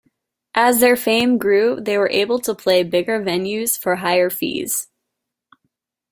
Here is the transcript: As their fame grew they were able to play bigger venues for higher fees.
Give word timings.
As 0.55 0.79
their 0.79 0.95
fame 0.95 1.37
grew 1.37 1.79
they 1.79 1.95
were 1.95 2.09
able 2.09 2.39
to 2.39 2.55
play 2.55 2.81
bigger 2.81 3.19
venues 3.21 3.77
for 3.79 3.97
higher 3.97 4.31
fees. 4.31 4.87